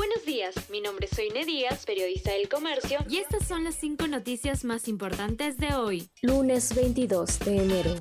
[0.00, 4.06] Buenos días, mi nombre es Soine Díaz, periodista del comercio, y estas son las cinco
[4.06, 6.08] noticias más importantes de hoy.
[6.22, 7.94] Lunes 22 de enero.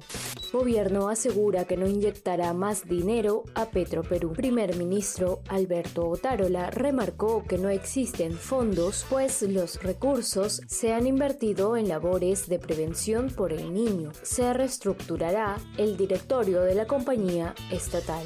[0.54, 4.32] Gobierno asegura que no inyectará más dinero a Petroperú.
[4.32, 11.76] Primer ministro Alberto Otárola remarcó que no existen fondos, pues los recursos se han invertido
[11.76, 14.14] en labores de prevención por el niño.
[14.24, 18.26] Se reestructurará el directorio de la compañía estatal.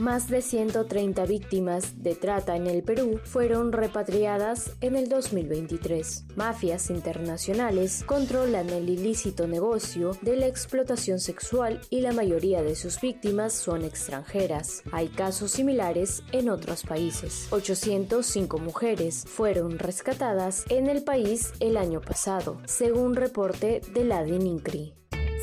[0.00, 6.24] Más de 130 víctimas de trata en el Perú fueron repatriadas en el 2023.
[6.36, 12.98] Mafias internacionales controlan el ilícito negocio de la explotación sexual y la mayoría de sus
[12.98, 14.82] víctimas son extranjeras.
[14.90, 17.48] Hay casos similares en otros países.
[17.50, 24.99] 805 mujeres fueron rescatadas en el país el año pasado, según reporte de la DINICRI.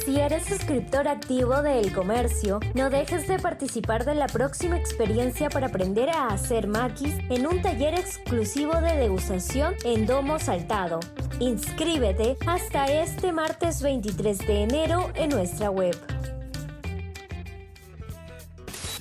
[0.07, 5.49] Si eres suscriptor activo de El Comercio, no dejes de participar de la próxima experiencia
[5.49, 11.01] para aprender a hacer maquis en un taller exclusivo de degustación en Domo Saltado.
[11.41, 16.16] Inscríbete hasta este martes 23 de enero en nuestra web.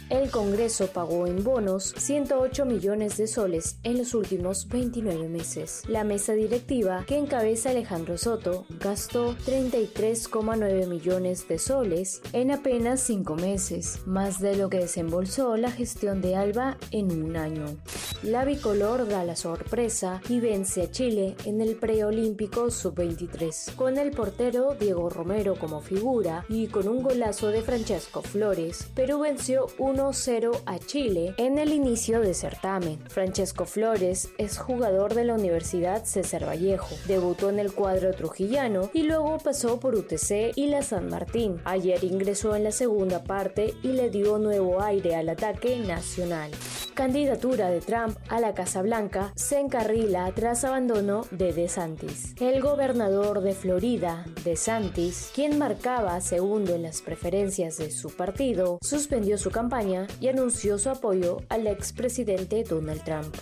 [0.09, 5.83] El Congreso pagó en bonos 108 millones de soles en los últimos 29 meses.
[5.89, 13.34] La mesa directiva que encabeza Alejandro Soto gastó 33,9 millones de soles en apenas 5
[13.34, 17.77] meses, más de lo que desembolsó la gestión de Alba en un año.
[18.23, 24.12] La bicolor da la sorpresa y vence a Chile en el preolímpico sub-23, con el
[24.12, 28.87] portero Diego Romero como figura y con un golazo de Francesco Flores.
[28.95, 32.98] Perú venció un 1-0 a Chile en el inicio de certamen.
[33.08, 36.94] Francesco Flores es jugador de la Universidad César Vallejo.
[37.06, 41.61] Debutó en el cuadro trujillano y luego pasó por UTC y la San Martín.
[41.64, 46.50] Ayer ingresó en la segunda parte y le dio nuevo aire al ataque nacional.
[46.94, 52.34] Candidatura de Trump a la Casa Blanca se encarrila tras abandono de DeSantis.
[52.41, 59.37] El gobernador de Florida, DeSantis, quien marcaba segundo en las preferencias de su partido, suspendió
[59.37, 59.85] su campaña
[60.20, 63.34] y anunció su apoyo al expresidente Donald Trump.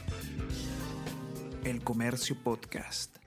[1.64, 3.23] El Comercio Podcast.